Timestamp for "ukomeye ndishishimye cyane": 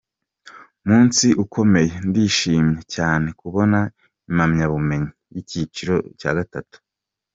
1.43-3.27